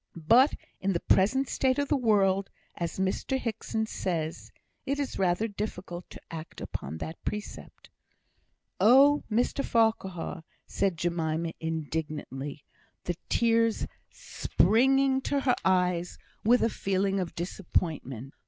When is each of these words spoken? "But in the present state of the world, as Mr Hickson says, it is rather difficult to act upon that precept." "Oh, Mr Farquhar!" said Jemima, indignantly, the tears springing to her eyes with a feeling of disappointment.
"But 0.15 0.55
in 0.79 0.93
the 0.93 0.99
present 0.99 1.47
state 1.47 1.77
of 1.77 1.87
the 1.87 1.95
world, 1.95 2.49
as 2.75 2.97
Mr 2.97 3.37
Hickson 3.37 3.85
says, 3.85 4.49
it 4.83 4.97
is 4.99 5.19
rather 5.19 5.47
difficult 5.47 6.09
to 6.09 6.21
act 6.31 6.59
upon 6.59 6.97
that 6.97 7.23
precept." 7.23 7.91
"Oh, 8.79 9.23
Mr 9.31 9.63
Farquhar!" 9.63 10.41
said 10.65 10.97
Jemima, 10.97 11.51
indignantly, 11.59 12.63
the 13.03 13.15
tears 13.29 13.85
springing 14.09 15.21
to 15.21 15.41
her 15.41 15.55
eyes 15.63 16.17
with 16.43 16.63
a 16.63 16.69
feeling 16.71 17.19
of 17.19 17.35
disappointment. 17.35 18.33